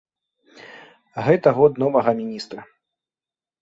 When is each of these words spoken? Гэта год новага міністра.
Гэта 1.29 1.55
год 1.61 1.71
новага 1.87 2.19
міністра. 2.25 2.59